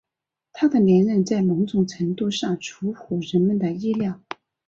[0.51, 4.19] 他的连任在某种程度上出乎人们的意料。